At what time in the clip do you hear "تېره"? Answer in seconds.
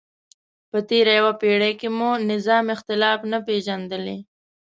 0.89-1.13